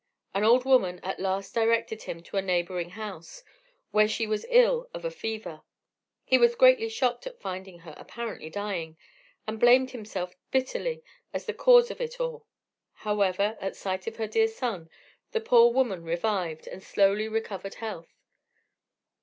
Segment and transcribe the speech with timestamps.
[0.33, 3.43] An old woman at last directed him to a neighbouring house,
[3.91, 5.61] where she was ill of a fever.
[6.23, 8.97] He was greatly shocked at finding her apparently dying,
[9.45, 11.03] and blamed himself bitterly
[11.35, 12.47] as the cause of it all.
[12.93, 14.89] However, at sight of her dear son,
[15.33, 18.15] the poor woman revived, and slowly recovered health.